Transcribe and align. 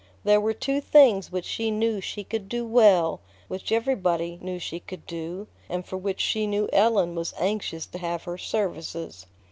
There 0.23 0.41
were 0.41 0.55
two 0.55 0.81
things 0.81 1.31
which 1.31 1.45
she 1.45 1.69
knew 1.69 2.01
she 2.01 2.23
could 2.23 2.49
do 2.49 2.65
well, 2.65 3.19
which 3.47 3.71
everybody 3.71 4.39
knew 4.41 4.57
she 4.57 4.79
could 4.79 5.05
do, 5.05 5.45
and 5.69 5.85
for 5.85 5.95
which 5.95 6.21
she 6.21 6.47
knew 6.47 6.67
Ellen 6.73 7.13
was 7.13 7.35
anxious 7.37 7.85
to 7.85 7.99
have 7.99 8.23
her 8.23 8.39
services. 8.39 9.27